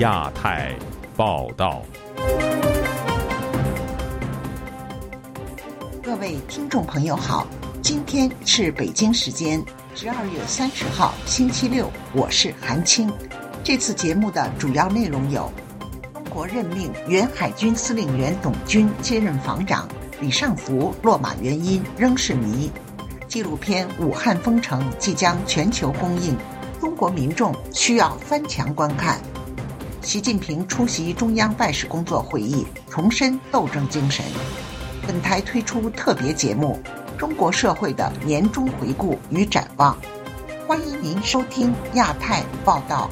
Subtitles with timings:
[0.00, 0.74] 亚太
[1.14, 1.82] 报道。
[6.02, 7.46] 各位听众朋友好，
[7.82, 9.62] 今天是北京时间
[9.94, 13.12] 十二月三十号星期六，我是韩青。
[13.62, 15.52] 这次节目的主要内容有：
[16.14, 19.86] 中国任命原海军司令员董军接任防长，
[20.18, 22.70] 李尚福落马原因仍是谜。
[23.28, 26.34] 纪录片《武汉封城》即将全球公映，
[26.80, 29.20] 中国民众需要翻墙观看。
[30.02, 34.24] 习近平出席中央办事工作会议，重申斗争精神。
[35.06, 36.80] 本台推出特别节目
[37.18, 39.94] 《中国社会的年终回顾与展望》，
[40.66, 43.10] 欢迎您收听亚太报道。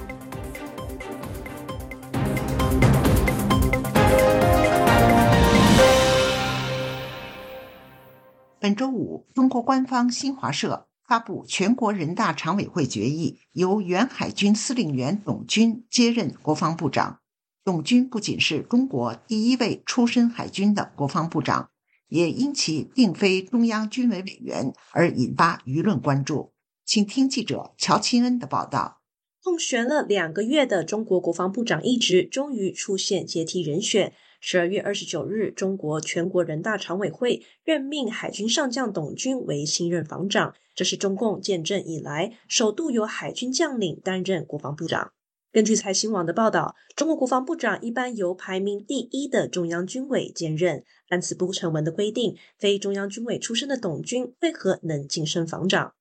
[8.58, 17.20] 本周五，中国官方新华社发布全国人大常委会决议，由原海军司令员董军接任国防部长。
[17.64, 21.70] 董军不仅是中国第一位出身海军的国防部长，
[22.08, 26.52] 也因其并非中央军委委员而引发舆论关注。
[26.84, 29.00] 请听记者乔钦恩的报道。
[29.42, 34.12] 空悬了两个月的中国国防部长一职，终于出现接替人选。
[34.40, 45.12] 十二月二十九日，中国全国人大常委会任命海军上将董军为新任防长，这是中共建政以来首度由海军将领担任国防部长。
[45.50, 50.84] 根据财新网的报道，中国国防部长一般由排名第一的中央军委兼任。
[51.08, 55.94] 按此不成文的规定，非中央军委出身的董军为何能晋升防长？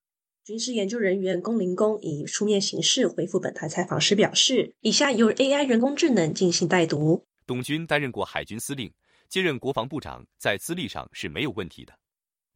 [0.44, 8.92] 军事研究人员龚林公以书面形式回复本台采访时表示：“以下由 AI 人工智能进行代读。”董军担任过海军司令，
[9.26, 11.94] 接任国防部长，在资历上是没有问题的。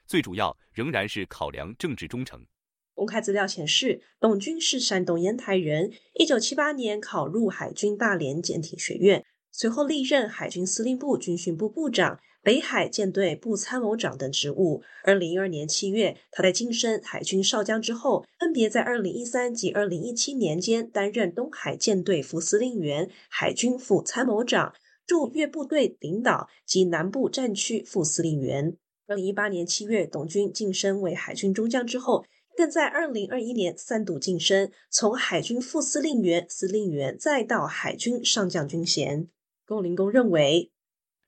[0.07, 2.45] 最主要仍然是考量政治忠诚。
[2.93, 14.83] 公开资料显示，董军是山东烟台人，一九七八年考入海军大连舰艇学院，随后历任海军司令部军训部部长、北海舰队部参谋长等职务。
[15.05, 24.75] 二零一二年七月，他在晋升海军少将之后，分别在二零一三及二零一七年间担任东海舰队副司令员、海军副参谋长。
[25.07, 28.77] 驻粤部队领导及南部战区副司令员。
[29.07, 32.25] 二零一八年七月，董军晋升为海军中将之后，
[32.57, 39.29] 更在二零二一年三度晋升，从海军副司令员、司令员再到海军上将军衔。
[39.67, 40.71] 龚林公认为，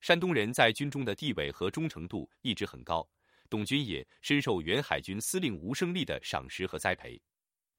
[0.01, 3.09] 山东人在军中的地位和忠诚度一直很高，
[3.51, 7.21] 董军也深受原海军司令吴胜利的赏识和栽培。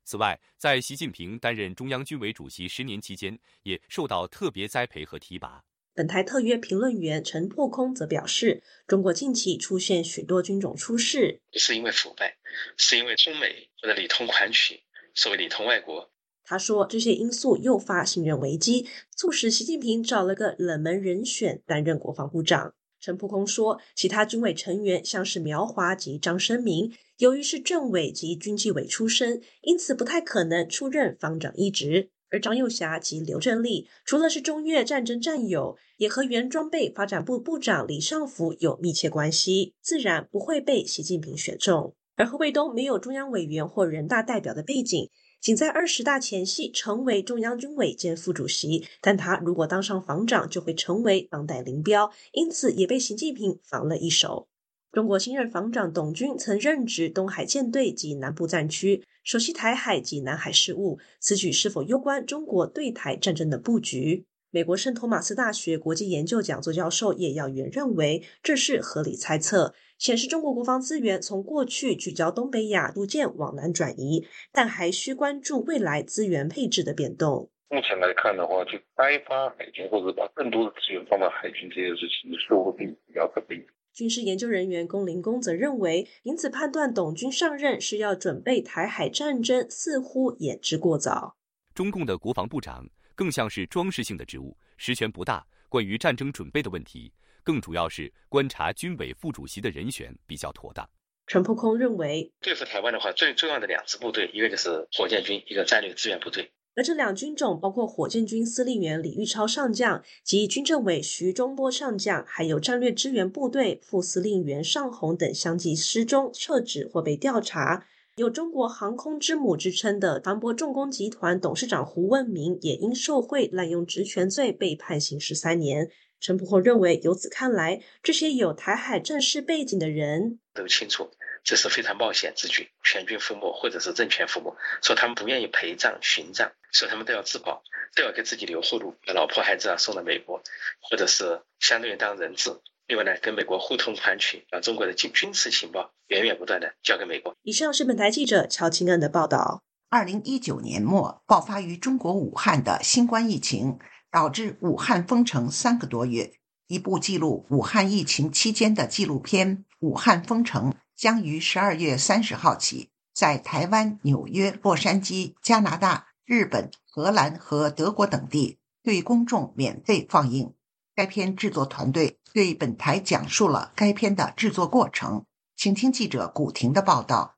[0.03, 5.63] 此外，在习近平担任中央军委主席十年期间，也受到特别栽培和提拔。
[5.95, 12.35] 本台特约评论员陈破空则表示，中国近期出现许多军种出事，不是因为腐败，
[12.75, 14.81] 是因为中美或者里通款曲，
[15.13, 16.11] 所谓里通外国。
[16.43, 22.73] 他说，这些因素诱发信任危机，促使习近平找了个冷门人选担任国防部长。
[22.99, 32.09] 陈破空说，其他军委成员像是苗华及张生明，由于是政委及军纪委出身，因此不太可能出任方长一职。
[32.35, 41.95] 而张幼侠及刘振立，除了是中越战争战友，也和原装备发展部部长李尚福有密切关系，自然不会被习近平选中。
[42.17, 45.09] 而何卫东没有中央委员或人大代表的背景，
[45.39, 54.49] 仅在二十大前夕成为中央军委兼副主席，但他如果当上防长，就会成为当代林彪，因此也被习近平防了一手。
[54.95, 60.99] 中国新任防长董军曾任职东海舰队及南部战区，熟悉台海及南海事务。
[61.19, 64.23] 此举是否攸关中国对台战争的布局？
[64.51, 77.49] 美国圣托马斯大学国际研究讲座教授叶耀元认为，这是合理猜测，显示中国国防资源从过去聚焦东北亚逐渐往南转移，但还需关注未来资源配置的变动。
[77.67, 83.61] 目前来看的话，就开发海军或者把更多的资源放到海军这件事情，是会比比较可避。
[83.95, 91.37] 军事研究人员龚林公则认为，因此判断董军上任是要准备台海战争，似乎言之过早。
[91.73, 92.85] 中共的国防部长
[93.15, 95.47] 更像是装饰性的职务，实权不大。
[95.69, 100.85] 关于战争准备的问题，更主要是观察军委副主席的人选比较妥当。
[101.25, 106.51] 陈破空认为，对付台湾的话，最重要的两支部队，一个就是火箭军，一个战略支援部队。
[106.75, 117.85] 而这两军种包括火箭军司令员李玉超上将及军政委徐中波上将，还有战略支援部队副司令员尚红等相继失踪、撤职或被调查。
[118.17, 125.89] 有“中国航空之母”之称的航博重工集团董事长胡文明，也因受贿、滥用职权罪被判刑十三年。
[126.21, 131.09] 陈普厚认为，由此看来，这些有台海战事背景的人都清楚，
[131.43, 134.55] 这是非常冒险之举，全军覆没或者是政权覆没。
[134.81, 137.63] 说他们不愿意陪葬殉葬，说他们都要自保，
[137.95, 140.41] 都要给自己留后路，把老婆孩子啊送到美国，
[140.81, 142.51] 或者是相当于当人质。
[142.87, 147.33] 另外呢，跟美国互通款曲，把中国的军军事情报源源不断的交给美国。
[147.43, 149.63] 以上是本台记者乔清恩的报道。
[149.89, 153.79] 二零一九年末爆发于中国武汉的新冠疫情，
[154.11, 156.33] 导致武汉封城三个多月。
[156.67, 170.53] 一部记录武汉疫情期间的纪录片《武汉封城》将于十二月三十号起在台湾、纽约、洛杉矶、加拿大、日本、荷兰和德国等地对公众免费放映。
[170.95, 175.25] 该片制作团队对本台讲述了该片的制作过程，
[175.55, 177.35] 请听记者古婷的报道。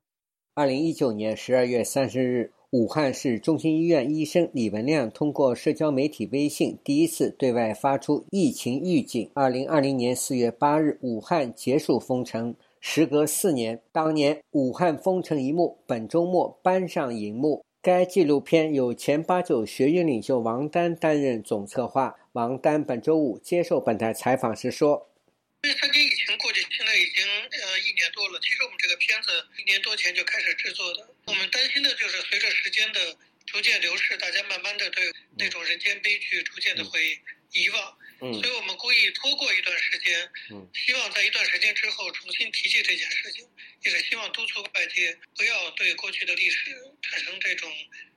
[0.54, 2.54] 二零一九年十二月三十日。
[2.72, 9.32] 武汉市中心医院医生李文亮通过社交媒体微信第一次对外发出疫情预警。
[9.36, 12.54] 二零二零年四月八日，武汉结束封城。
[12.82, 17.64] 时隔四年，当年武汉封城一幕本周末搬上荧幕。
[17.88, 22.20] 该纪录片由前八九学院领袖王丹担任总策划。
[22.34, 25.10] 王丹本周五接受本台采访时说。
[25.64, 28.38] 因为三年疫情过去，现在已经呃一年多了。
[28.44, 31.08] 其实我们这个片子一年多前就开始制作的。
[31.28, 33.00] 我们担心的就是随着时间的
[33.46, 35.06] 逐渐流逝，大家慢慢的对
[35.38, 37.18] 那种人间悲剧逐渐的会
[37.54, 37.98] 遗忘。
[38.20, 38.34] 嗯。
[38.34, 43.48] 所以我们故意拖过一段时间，嗯，希望在一段时间之后重新提起这件事情，
[43.84, 46.72] 也是希望督促外界不要对过去的历史
[47.02, 47.70] 产生这种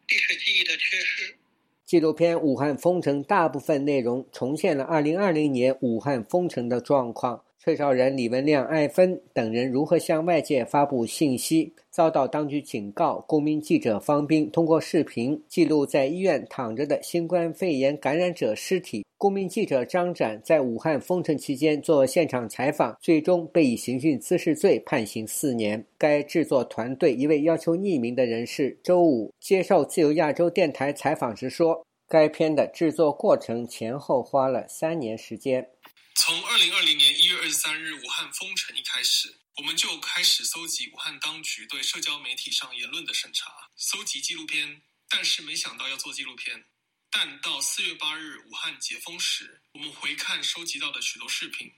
[0.09, 1.37] 历史记忆的缺失。
[1.85, 7.45] 纪录片《武汉封城》大部分内容重现了2020年武汉封城的状况。
[7.62, 13.23] 崔少人、李文亮、艾芬等人如何向外界发布信息，遭到当局警告。
[13.29, 19.05] 公民记者方斌通过视频记录在医院躺着的新冠肺炎感染者尸体。
[19.20, 25.87] 公民记者张展在武汉封城期间做现场采访，最终被以刑讯滋事罪判刑四年。
[25.99, 35.69] 该制作团队一位要求匿名的人士周五接受自由亚洲电台采访时说：“该片的制作过程前后花了三年时间。”
[36.16, 39.28] 从二零二零年一月二十三日武汉封城一开始，
[39.58, 44.81] 我们就开始搜集武汉当局对社交媒体上言论的审查，搜集纪录片。
[45.11, 46.64] 但是没想到要做纪录片。
[47.12, 51.69] 但到四月八日武汉解封时，我们回看收集到的许多视频，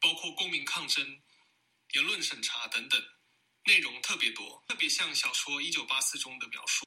[0.00, 1.06] 包括公民抗争、
[1.94, 3.00] 言论审查等等，
[3.66, 6.84] 内容特别多，特别像小说《一九八四》中的描述。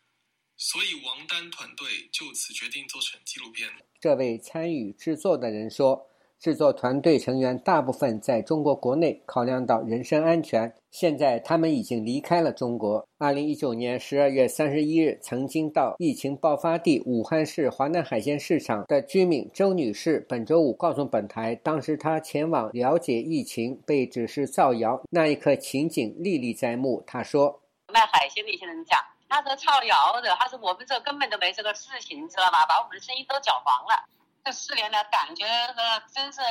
[0.58, 3.74] 所以王丹团队就此决定做成纪录片。
[4.02, 6.10] 这位参与制作的人说。
[6.44, 13.07] 制作团队成员大部分在中国国内，考量到人身安全，现在他们已经离开了中国。
[13.18, 27.01] 二零一九年十二月三十一日，曾经到疫情爆发地武汉市华南海鲜市场的居民周女士，本周五告诉本台，当时她前往了解疫情，被指是造谣，那一刻情景历历在目。
[27.07, 27.57] 她说
[27.88, 29.00] ：“卖海鲜的一些人讲，
[29.30, 32.66] 他是造谣的，他说我们这根本都没这个事情，知道吗？
[32.68, 34.04] 把我们的生意都搅黄了。”
[34.44, 36.42] 这四年呢，感觉呢真是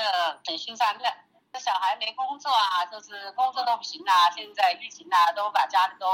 [0.47, 1.05] 很心酸的。
[1.53, 4.31] 这小孩没工作啊，就是工作都不行啊。
[4.35, 6.07] 现在疫情啊，都把家里都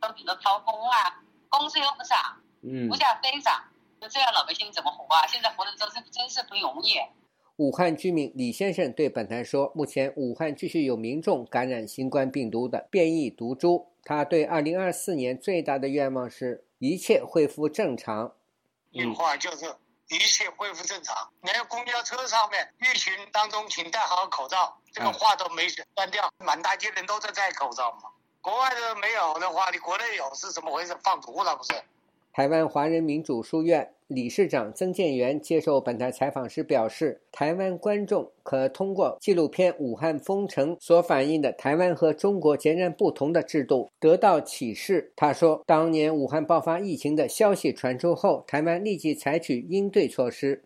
[0.00, 2.18] 都给都掏空啊，工资又不涨，
[2.62, 3.62] 嗯，物价飞涨，
[4.00, 5.24] 那这样老百姓怎么活啊？
[5.28, 6.94] 现在活的真是真是不容易。
[7.58, 13.92] 武汉居民李先生对本台说：“目前武汉继续有民众感染新冠病毒的变异毒株。
[14.02, 18.32] 他对二零二四年最大的愿望是一切恢复正常。”
[18.90, 19.76] 有话就是。
[20.08, 28.10] 一切恢复正常，连公交车上面疫情当中，请戴好口罩，这个话都没关掉，满大街人都在戴口罩嘛。
[28.40, 30.94] 国外的没有的话，你国内有是怎么回事？
[31.02, 31.82] 放毒了不是？
[32.32, 45.12] 台湾华人民主书院理事长曾建元接受本台采访时表示，台湾观众可通过纪录片《武汉封城》所反映的台湾和中国截然不同的制度得到启示。
[45.16, 50.62] 他说，当年武汉爆发疫情的消息传出后，台湾立即采取应对措施。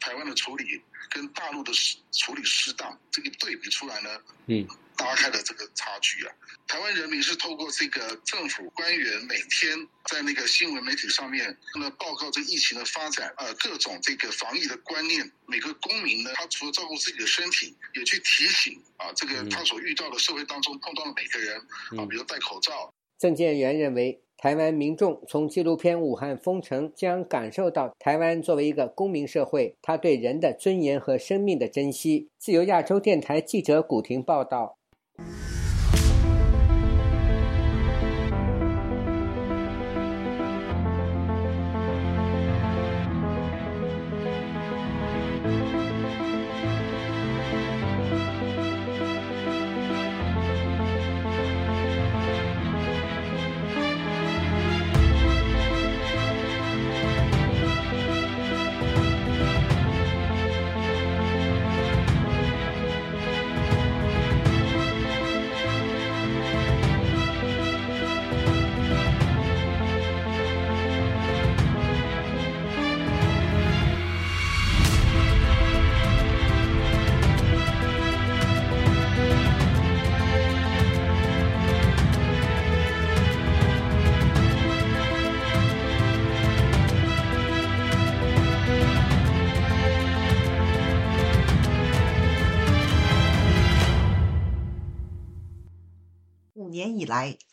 [0.00, 0.64] 台湾的处理
[1.10, 1.72] 跟大陆的
[2.12, 4.10] 处理适当，这个对比出来呢，
[4.46, 4.66] 嗯。
[4.98, 6.34] 拉开了这个差距啊！
[6.66, 9.76] 台湾人民是透过这个政府官员每天
[10.10, 15.30] 在那个新闻媒体上面那报告这疫情的发展，呃，各种这个防疫的观念。
[15.46, 21.56] 每个公民呢，他除了照顾自己的身体，也去提醒啊，这个他所遇到的社会当中碰到的每个人
[21.96, 22.92] 啊，比如戴口罩。
[23.18, 32.28] 郑建元认为，台湾民众从纪录片《武汉封城》将感受到台湾作为一个公民社会，他对人的尊严和生命的珍惜。
[32.38, 34.77] 自由亚洲电台记者古婷报道。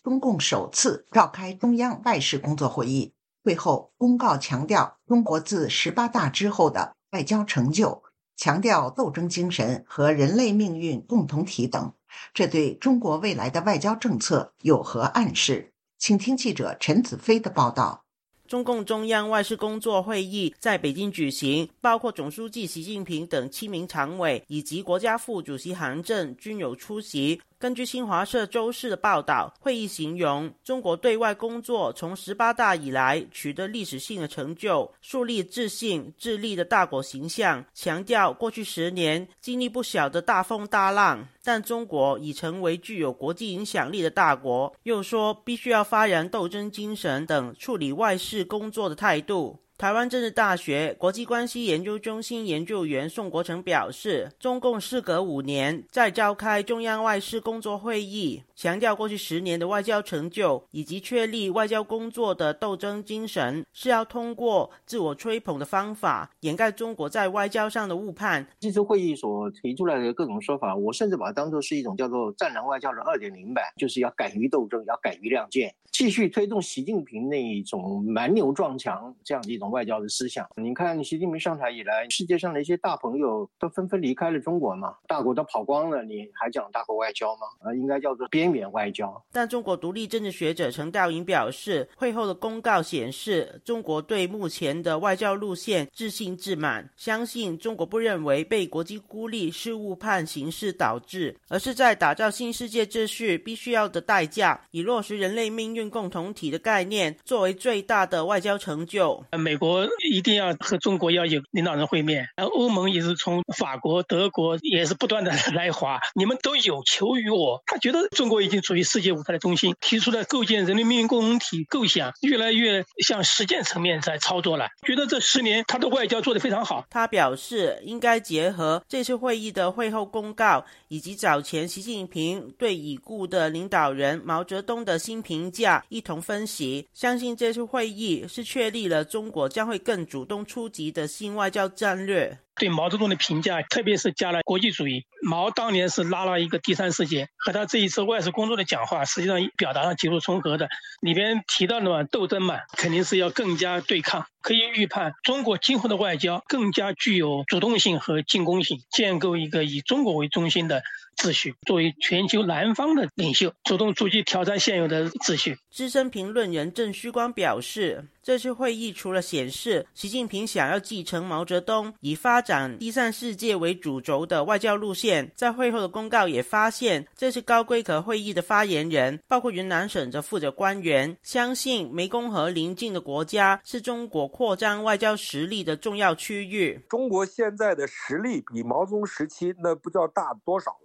[0.04, 8.04] 中共首次召开中央外事工作会议，会后公告强调中国自十八大之后的外交成就，
[8.36, 11.94] 强调斗争精神和人类命运共同体等。
[12.34, 15.72] 这对中国未来的外交政策有何暗示？
[15.98, 18.04] 请听记者陈子飞的报道。
[18.48, 27.42] 中共中央外事工作会议在北京举行，包括总书记习近平等七名常委以及国家副主席韩正均有出席。
[27.58, 37.66] 根据新华社周四的报道，会议形容中国对外工作从十八大以来取得历史性的成就，树立自信、自立的大国形象。
[37.74, 44.76] 强调过去十年经历不小的大风大浪，但中国已成为具有国际影响力的大国。
[44.84, 49.58] 又说必须要发扬斗争精神等处理外事工作的态度。
[49.78, 68.48] 台湾政治大学国际关系研究中心研究员宋国成表示，中共事隔五年再召开中央外事工作会议，强调过去十年的外交成就以及确立外交工作的斗争精神，是要通过自我吹捧的方法掩盖中国在外交上的误判。
[68.62, 79.65] 这次会议所提出来的各种说法，我甚至把它当作是一种叫做“战狼外交”的二点零版，就是要敢于斗争，要敢于亮剑，继续推动习近平那一种蛮牛撞墙这样的一种。
[79.70, 87.48] 外交的思想，你看习近平上台以来，世界上的一些大朋友都纷纷离开了中国嘛，大国都跑光了，你还讲大国外交吗？
[87.60, 89.24] 啊，应该叫做边缘外交。
[89.32, 109.24] 但中国独立政治学者陈道颖表示，会后的公告显示，中国对目前的外交路线自信自满，相信中国不认为被国际孤立是误判形势导致，而是在打造新世界秩序必须要的代价，以落实人类命运共同体的概念作为最大的外交成就。
[109.32, 109.55] 美。
[109.56, 117.64] 美国一定要和中国要有领导人会面，然后欧盟也是从法国、德国也是不断的来华，你们都有求于我。
[117.66, 124.68] 他觉得中国已经处于世界舞台的中心，提出了构建人类命运共同体构想，越来越向实践层面在操作了。
[124.86, 126.86] 觉得这十年他的外交做得非常好。
[126.90, 139.45] 他表示，应该结合这次会议的会后公告，以及早前习近平对已故的领导人毛泽东的新评价一同分析，相信这次会议是确立了中国。
[139.48, 142.40] 将会更主动出击的新外交战略。
[142.58, 145.06] 对毛泽东的评价，特别是加了国际主义。
[145.22, 150.70] 毛当年是拉了一个第三世界，和他这一次外事工作的讲话，实际上表达上几乎重合的。
[151.02, 154.26] 里边提到的嘛，斗争嘛，肯定是要更加对抗。
[154.42, 160.82] 可以预判，中国今后的外交更加具有主动性和进攻性，建构一个以中国为中心的
[161.16, 165.58] 秩序，作为全球南方的领袖，主动出击挑战现有的秩序。
[165.72, 184.26] 资深评论人郑旭光表示，这次会议除了显示习近平想要继承毛泽东，以发展第三世界为主轴的外交路线，在会后的公告也发现，这次高规格会议的发言人包括云南省的负责官员，相信湄公河邻近的国家是中国。
[184.36, 186.78] 扩张外交实力的重要区域。
[186.90, 190.72] 中国现在的实力比毛泽东时期那不知道大多少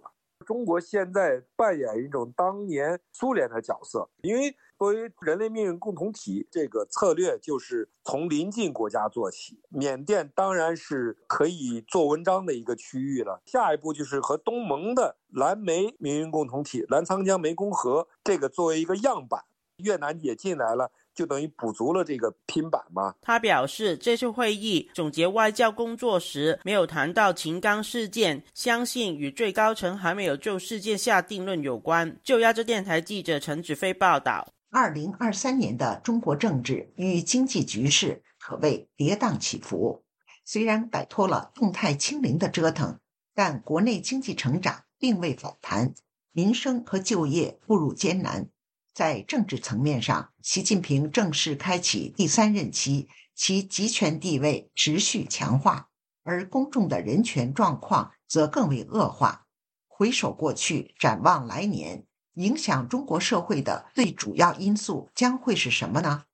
[0.51, 9.61] 中国现在扮演一种当年苏联的角色，因为作为人类命运共同体，这个策略就是从邻近国家做起。
[9.69, 13.41] 缅甸当然是可以做文章的一个区域了。
[13.45, 19.45] 下一步就是和东盟的蓝莓命运共同体、澜沧江湄公河这个作为一个样板，
[19.77, 20.91] 越南也进来了。
[21.13, 23.15] 就等于补足了这个拼板吗？
[23.21, 32.17] 他表示，这次会议总结外交工作时没有谈到秦刚事件，相信与最高层还没有就事件下定论有关。
[32.23, 40.03] 就亚洲电台记者陈子飞报道：，二零二三年的中国政治与经济局势可谓跌宕起伏。
[40.45, 42.99] 虽然摆脱了动态清零的折腾，
[43.35, 45.93] 但国内经济成长并未反弹，
[46.31, 48.49] 民生和就业步入艰难。
[48.93, 55.89] 在政治层面上，习近平正式开启第三任期，其集权地位持续强化，
[56.23, 59.47] 而公众的人权状况则更为恶化。
[59.87, 66.25] 回首过去，展望来年，影响中国社会的最主要因素将会是什么呢？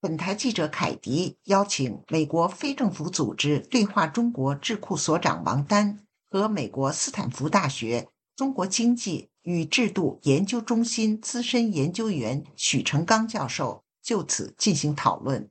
[0.00, 9.30] 本台记者凯迪邀请美国非政府组织对话中国智库所长王丹和美国斯坦福大学中国经济。
[9.44, 15.48] 与制度研究中心资深研究员许成刚教授就此进行讨论。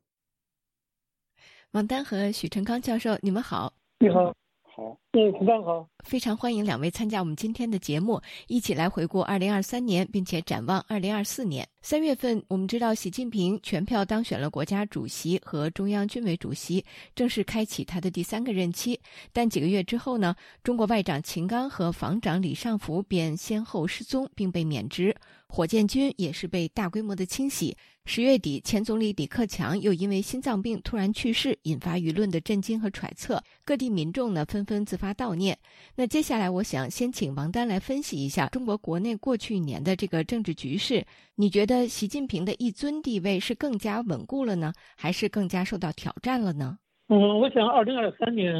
[1.71, 3.73] 王丹和许成刚教授，你们好。
[3.97, 4.35] 你好。
[4.75, 11.67] 好，嗯，胡刚好，非常欢迎两位参加我们今天的节目，一起来回顾二零二三年，并且展望二零二四年。
[11.83, 18.99] 三月份，我们知道习近平全票当选了国家主席和中央军委主席，正式开启他的第三个任期。
[19.31, 25.15] 但几个月之后呢，中国外长秦刚和防长李尚福便先后失踪，并被免职。
[25.47, 27.77] 火箭军也是被大规模的清洗。
[28.05, 33.41] 十月底，前总理李克强又因为心脏病突然去世，引发舆论的震惊和揣测。
[33.63, 35.57] 各地民众呢纷纷自发悼念。
[35.95, 41.05] 那接下来，我想先请王丹来分析一下中国国内过去一年的这个政治局势。
[41.35, 46.77] 你觉得习近平的一尊地位是更加稳固了呢，还是更加受到挑战了呢？
[47.07, 48.53] 嗯，我想，二零二三年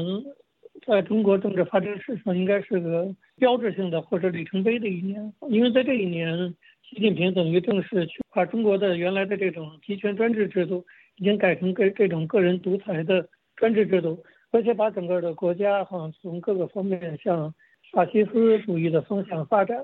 [0.88, 6.56] 在中国政治发展史上应该是个标志性的或者里程碑的一年，因为在这一年。
[6.94, 10.86] 习近平等于正式去把中国的原来的这种集权专制制度，
[11.16, 17.52] 已经改成个这种个人独裁的专制制度，而且把整个的国家哈从各个方面向
[17.92, 19.84] 法西斯主义的方向发展。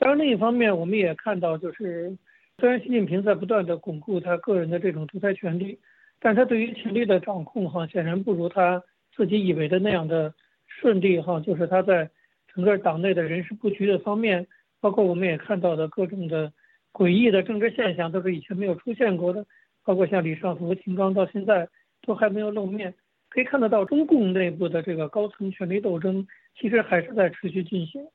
[0.00, 2.18] 当然，另一方面我们也看到，就是
[2.58, 5.78] 虽然习近平在不断的巩固他个人的这种独裁权利，
[6.18, 8.82] 但他对于权力的掌控哈显然不如他
[9.14, 10.34] 自己以为的那样的
[10.66, 12.10] 顺利哈，就是他在
[12.52, 14.44] 整个党内的人事布局的方面。
[14.80, 16.52] 包括我们也看到的各种的
[16.92, 19.44] 诡异的政治现象，都是以前没有出现过的。
[19.84, 21.66] 包括像李尚福、秦刚到现在
[22.02, 22.94] 都还没有露面，
[23.30, 26.26] 可以看得到中共内部的这个高层权力斗争
[26.58, 28.06] 其实还是在持续进行。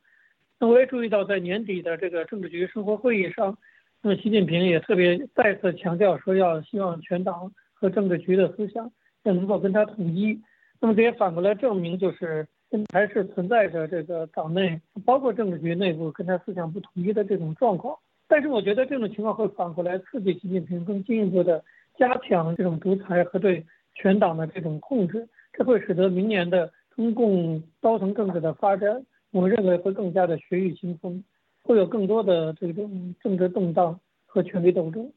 [0.59, 3.57] 那我也注意到，在年底的这个政治局生活会议上，
[4.01, 8.91] 那么习近平也特别再次强调说，要希望全党和政治局的思想
[9.23, 10.39] 要能够跟他统一。
[10.79, 12.47] 那么这也反过来证明，就是。
[12.91, 17.97] 还是存在着这个党内，包括政治局内部跟他思想不统一的这种状况。
[18.27, 21.63] 但是我觉得这种情况会反过来刺激习近平更进一步的
[21.97, 31.23] 加强这种独裁和对全党的这种控制，这会使得明年的中共高层政治的发展，我认为会更加的血雨腥风，
[31.61, 35.11] 会有更多的这种政治动荡和权力斗争。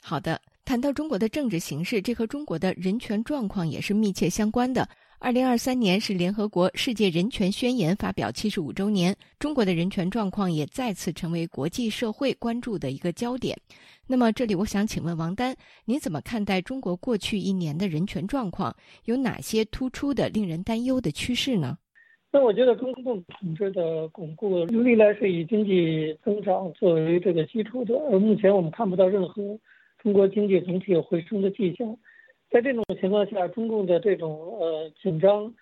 [0.00, 4.88] 好的，谈到中国的政治形势，这和中国的人权状况也是密切相关的。
[5.20, 13.58] 二零二三年是联合国世界人权宣言发表七十五周年，中国的人权状况也再次成为国际社会关注的一个焦点。
[14.06, 18.74] 那么，这里我想请问王丹，你怎么看待中国过去一年的人权状况？
[19.06, 21.76] 有哪些突出的、令人担忧的趋势呢？
[22.30, 29.42] 那我觉得中共统治的巩固，历来是以经济增长作为这个基础的，而目前我们看不到任何
[30.00, 31.98] 中国经济总体有回升的迹象。
[32.50, 35.52] 在这种情况下，中共的这种呃紧张，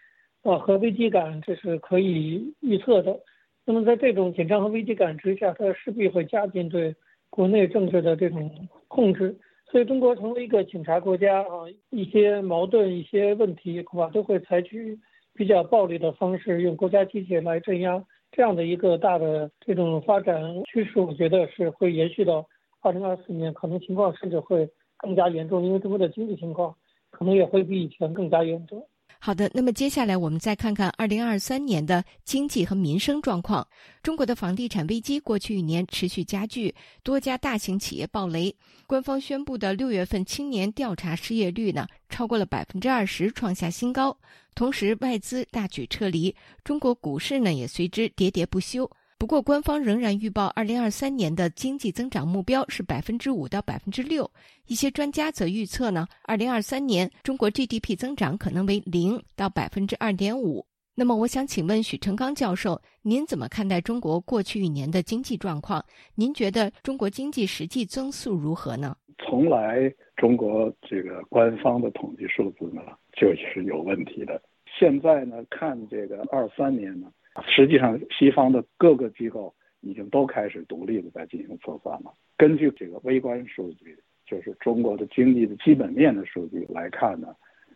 [0.43, 3.19] 啊和危机感，这是可以预测的。
[3.65, 6.95] 那么在这种紧张和危机感之下，它势必会加紧对
[7.29, 9.37] 国内政治的这种控制。
[9.69, 14.97] 所以，中国成为一个警察国家啊，一些矛盾、一些问题，恐怕都会采取
[15.35, 18.05] 比较暴力的方式，用国家机器来镇压。
[18.31, 22.47] 这样的一个大的这种发展趋势，我觉得是会延续到
[22.81, 24.69] 二零二四年，可能情况甚至会。
[24.99, 26.75] 更加严重，因为中国的经济情况
[27.11, 28.87] 可能也会比以前更加严重。
[29.19, 33.67] 好的，那么接下来我们再看看二零二三年的经济和民生状况。
[34.03, 38.55] 中国的房地产危机过去一年持续加剧，多家大型企业暴雷。
[38.87, 44.17] 官方宣布的六月份青年调查失业率呢，超过了百分之二十，创下新高。
[44.55, 48.89] 同时，外资大举撤离，中国股市呢也随之喋喋不休。
[49.19, 54.31] 不过，官方仍然预报，二零二三年的经济增长目标是百分之五到百分之六。
[54.67, 60.67] 一些专家则预测呢，二零二三年中国 GDP 增长可能为零到百分之二点五。
[60.95, 65.83] 那么，我想请问许成刚教授，您怎么看待中国过去一年的经济状况？
[66.15, 68.95] 您觉得中国经济实际增速如何呢？
[69.19, 72.83] 从来中国这个官方的统计数字呢，
[73.15, 74.41] 就是有问题的。
[74.79, 77.11] 现在呢，看这个二三年呢。
[77.45, 82.13] 实际上，西方的各个机构已经都开始独立的在进行测算了。
[82.37, 87.35] 根据这个微观数据，就是中国的经济的基本面的数据来看呢，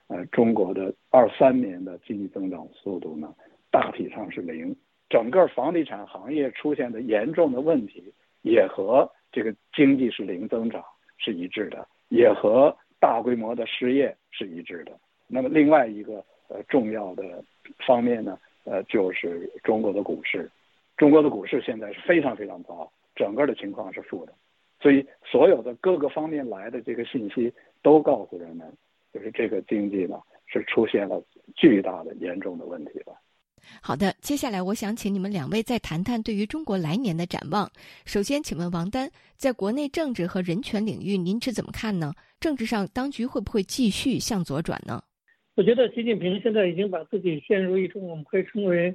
[0.08, 3.34] 呃，中国的二三年的经济增长速度呢，
[3.70, 4.74] 大体上是零。
[5.08, 10.84] 整个房地产行业出现的严重的问题，也和这个经济是零增长
[11.18, 14.92] 是一致的，也和大规模的失业是一致的。
[15.26, 17.42] 那么另外一个呃重要的
[17.86, 18.38] 方面呢？
[18.70, 20.48] 呃，就是中国的股市，
[20.96, 24.32] 中国的股市现在是非常非常糟，整个的情况是负的，
[24.80, 27.52] 所以所有的各个方面来的这个信息
[27.82, 28.72] 都告诉人们，
[29.12, 31.20] 就是这个经济呢是出现了
[31.56, 33.20] 巨大的严重的问题了。
[33.82, 37.68] 好的，接下来我想请你们两位再谈谈对于中国来年的展望。
[38.06, 42.14] 首先，请问王丹，在国内政治和人权领域，您是怎么看呢？
[42.38, 45.02] 政治上，当局会不会继续向左转呢？
[45.60, 48.94] 我觉得习近平现在已经把自己陷入一种我们可以称为，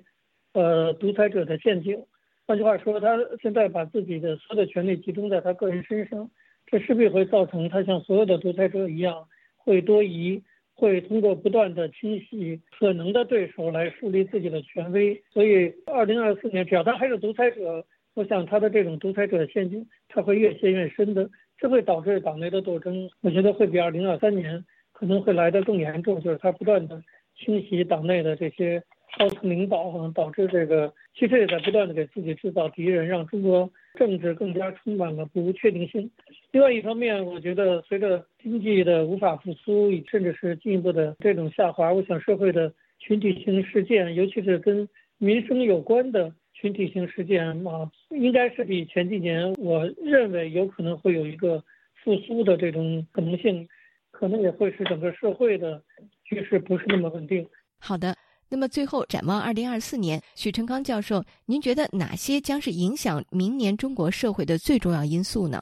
[0.53, 2.03] 呃，独裁者的陷阱。
[2.47, 6.27] 换句话说，他现在把自己的所有的权力集中在他个人身上，
[6.65, 10.41] 这势必会造成他像所有的独裁者一样会多疑，
[10.73, 15.21] 会通过不断的清洗可能的对手来树立自己的权威。
[15.31, 23.07] 所以，二零二四年只要他还是独裁者，我想他的这种独裁者的陷阱他会越陷越深的，这会导致党内的斗争。
[23.21, 27.03] 我觉得会比二零二三年可能会来得更严重，就是他不断的
[27.37, 28.81] 清洗党内的这些。
[29.17, 36.11] 高层领导可能导致这个，其实也在不断的给自己制造敌人，让中国政治更加充满了不确定性。
[36.51, 51.63] 另外一方面，我觉得随着经济的无法复苏，甚至是进一步的这种下滑，我想社会的群体性事件，尤其是跟民生有关的群体性事件啊，应该是比前几年我认为有可能会有一个
[52.03, 53.65] 复苏的这种可能性，
[54.17, 55.81] 可能也会使整个社会的
[56.23, 57.45] 局势不是那么稳定。
[57.79, 58.15] 好的。
[58.47, 65.59] 那么最后展望二零二四年，许成刚教授，您觉得哪些将是影响明年中国社会的最重要因素呢？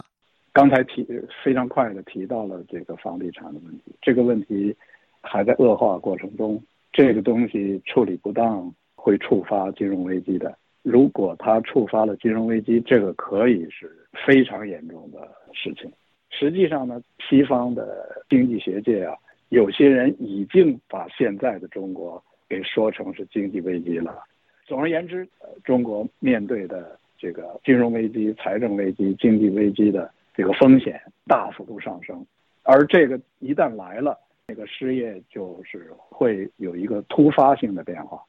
[0.52, 1.08] 刚才提
[1.42, 4.76] 非常快的提到了这个房地产的问题，这个问题
[5.22, 6.62] 还在恶化过程中，
[6.92, 10.56] 这个东西处理不当会触发金融危机的。
[10.82, 13.89] 如果它触发了金融危机，这个可以是
[14.28, 15.20] 非常严重的
[15.54, 15.89] 事情。
[16.38, 19.15] 实际上呢，西方的经济学界啊，
[19.50, 22.22] 有些人已经把现在的中国。
[22.50, 24.22] 给说成是经济危机了。
[24.67, 25.28] 总而言之，
[25.63, 32.24] 中国面对的这个金融危机、财政危机、经济危机的这个风险大幅度上升，
[32.62, 34.15] 而这个一旦来了，
[34.48, 38.22] 那个失业就是会有一个突发性的变化，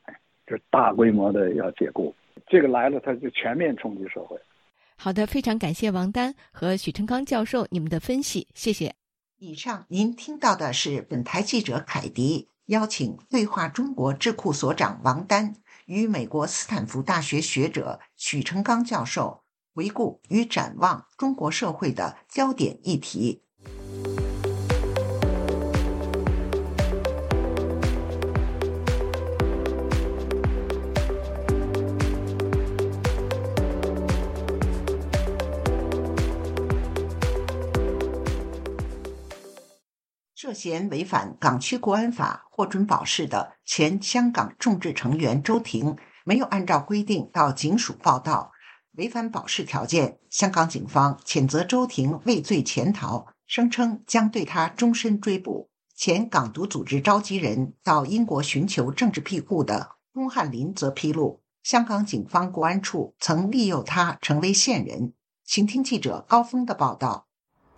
[0.47, 2.15] 就是大规模的要解雇。
[2.47, 4.39] 这个来了，它就全面冲击社会。
[4.97, 8.95] 好的，非常感谢王丹和许成刚教授你们的分析，谢谢。
[9.39, 12.49] 以上您听到的是本台记者凯迪。
[12.67, 23.43] 邀请对话中国智库所长王丹与美国斯坦福大学学者许成刚教授回顾与展望中国社会的焦点议题。
[40.65, 48.51] 嫌违反港区国安法获准保释的前香港众志成员周庭，没有按照规定到警署报到，
[48.93, 50.21] 违反保释条件。
[50.31, 55.69] 香港警方谴责周庭畏罪潜逃，声称将对他终身追捕。
[55.95, 65.13] 前港独组织召集人到英国寻求政治庇护的钟汉林则披露，香港警方国安处曾利诱他成为线人。
[65.45, 67.27] 请听记者高峰的报道。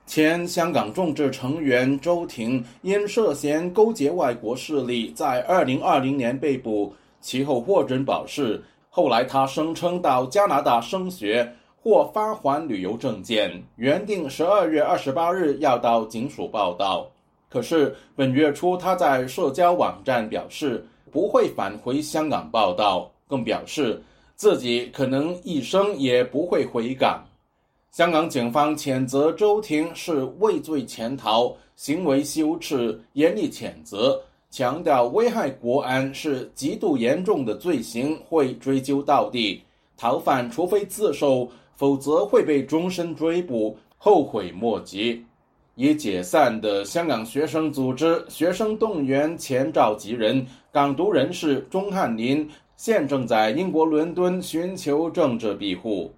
[0.06, 8.62] 前香港众志成员周庭因涉嫌勾结外国势力，在二零二零年被捕，其后获准保释。
[8.88, 17.06] 后来他声称到加拿大升学，或发还旅游证件，原定十二月二十八日要到警署报到。
[17.48, 24.00] 可是本月初，他在社交网站表示不会返回香港报道，更表示
[24.36, 27.24] 自己可能一生也不会回港。
[27.92, 34.20] 香港警方谴责周庭是畏罪潜逃，行为羞耻，严厉谴责，
[34.50, 39.62] 强调危害国安是极度严重的罪行，会追究到底。
[39.96, 45.24] 逃犯除非自首，否则会被终身追捕，后悔莫及。
[45.74, 52.46] 已解散的香港学生组织学生动员前召集人、港独人士钟汉林，
[52.76, 56.10] 现正在英国伦敦寻求政治庇护。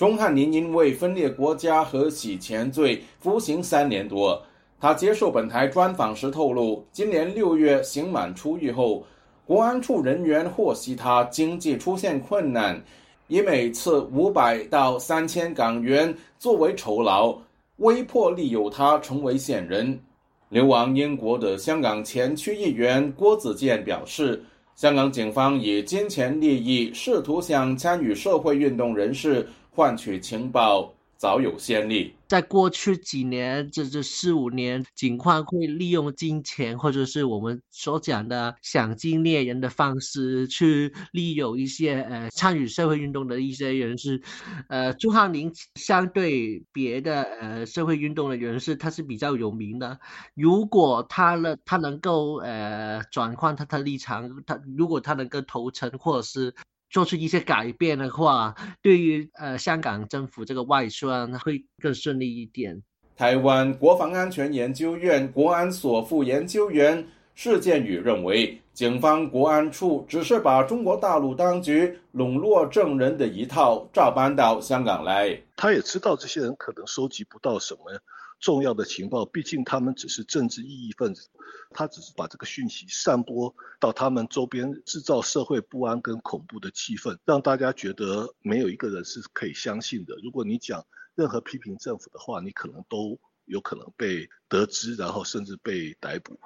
[0.00, 4.42] 钟汉林因为分裂国家和洗钱罪服刑三年多。
[4.80, 9.04] 他接受本台专访时透露，今年六月刑满出狱后，
[9.44, 12.82] 国安处人员获悉他经济出现困难，
[13.28, 17.36] 以每次五百到三千港元作为酬劳，
[17.76, 20.00] 威迫利诱他成为线人。
[20.48, 24.42] 流亡英国的香港前区议员郭子健表示，
[24.76, 29.46] 香港警方以金钱利益试图向参与社会运动人士。
[29.70, 44.22] 换取情报早有先例，在过去几年，这这四五年，警方会利用金钱，或者是我们所讲的赏金猎人的方式，去利用一些呃参与社会运动的一些人士。
[44.68, 50.00] 呃，朱汉林相对别的呃社会运动的人士，他是比较有名的。
[50.34, 56.54] 如果他呢，他能够呃转换他的立场，他如果他能够投诚，或者是。
[56.90, 62.82] 做出一些改变的话，对于呃香港政府这个外宣会更顺利一点。
[63.16, 75.38] 台湾国防安全研究院国安所副研究员、施建宇认为，警方国安处只是把中国大陆当局笼络证人的一套照搬到香港来。
[75.54, 77.92] 他也知道这些人可能收集不到什么
[78.40, 81.28] 重要的情报，毕竟他们只是政治异议分子。
[81.72, 90.16] 他只是把这个讯息散播到他们周边，制造社会不安跟恐怖的气氛，让大家觉得没有一个人是可以相信的。
[90.22, 96.36] 如果你讲任何批评政府的话，你可能都有可能被得知，然后甚至被逮捕。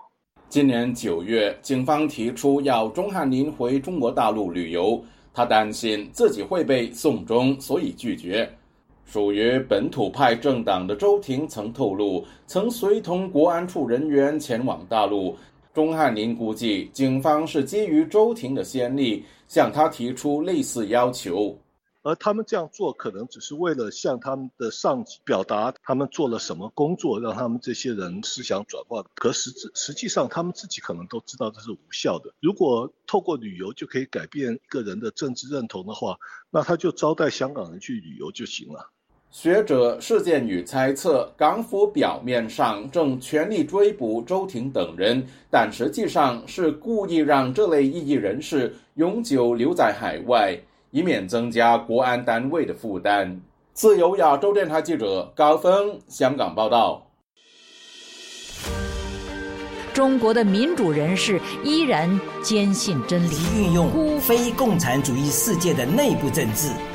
[0.50, 5.02] 今年九月，警方提出要钟汉林回中国大陆旅游，
[5.33, 8.54] 他担心自己会被送终，所以拒绝。
[9.06, 15.36] 属于本土派政党的周庭曾透露，曾随同国安处人员前往大陆。
[15.72, 21.58] 钟汉林估计，警方是基于周庭的先例，向他提出类似要求。
[22.02, 29.02] 而他们这样做，可能只是为了向他们的上级表达他们做了什么工作，让他们这些人思想转化。
[29.14, 32.30] 可实质实际上，他们自己可能都知道这是无效的。
[32.40, 36.18] 如果透过旅游就可以改变一个人的政治认同的话，
[36.50, 38.90] 那他就招待香港人去旅游就行了。
[39.34, 50.56] 学者事件与猜测，港府表面上正全力追捕周庭等人，但实际上是故意让这类异议人士永久留在海外，
[50.92, 53.40] 以免增加国安单位的负担。
[53.72, 57.04] 自由亚洲电台记者高峰香港报道。
[59.92, 62.08] 中国的民主人士依然
[62.40, 66.70] 坚信真理，运用非共产主义世界的内部政治。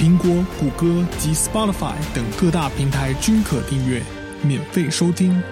[0.00, 4.02] 苹果、谷歌及 Spotify 等各大平台均可订阅，
[4.42, 5.42] 免费收听。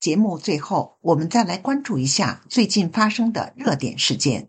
[0.00, 4.48] 节目最后，我们再来关注一下最近发生的热点事件。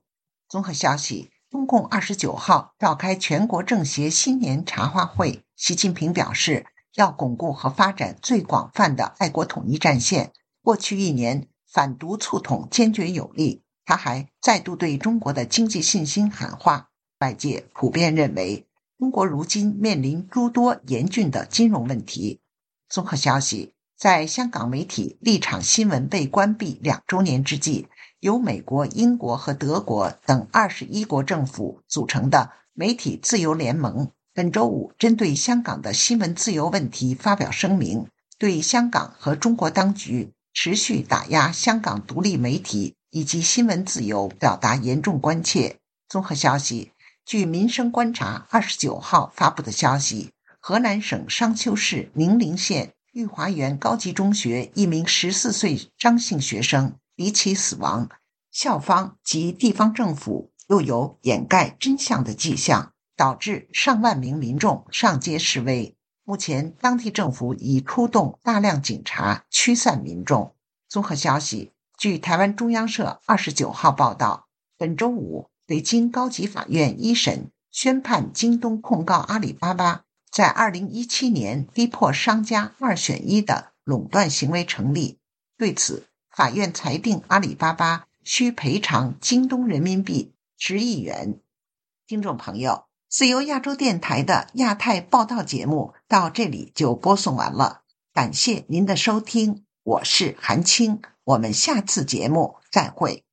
[0.49, 6.65] 综合消息：中共二十九号召开全国政协新年茶话会，习近平表示。
[6.95, 10.33] 要巩固和发展最广泛的爱国统一战线。
[10.61, 13.63] 过去一年，反独促统坚决有力。
[13.85, 16.89] 他还再度对中国的经济信心喊话。
[17.19, 22.41] 外界普遍认为，中国如今面临诸多严峻的金融问题。
[22.87, 27.87] 综合消息，在香港媒体立场新闻被关闭两周年之际，
[28.19, 34.11] 由美国、英国和德国等二十一国政府组成的媒体自由联盟。
[34.33, 45.79] 本周五，针对香港的新闻自由问题发表声明，对香港和中国当局持续打压香港独立媒体以及新闻自由表达严重关切。
[46.07, 46.93] 综合消息，
[47.25, 58.09] 据民生观察二十九号发布的消息，河南省商丘市宁陵县玉华园高级中学一名十四岁张姓学生离奇死亡，
[58.49, 62.93] 校方及地方政府又有掩盖真相的迹象。
[63.21, 65.95] 导致上万名民众上街示威。
[66.23, 70.55] 目前，当地政府已出动大量警察驱散民众。
[70.89, 85.19] 综合消息，据台湾中央社二十九号报道，本周五，北京高级法院一审宣判京东控告阿里巴巴在二零一七年逼迫商家二选一的垄断行为成立。
[85.59, 91.39] 对此，法院裁定阿里巴巴需赔偿京东人民币十亿元。
[92.07, 92.90] 听众朋友。
[93.11, 97.81] 自由亚洲电台的亚太报道节目到这里就播送完了，
[98.13, 103.25] 感谢您的收听，我是韩青，我们下次节目再会。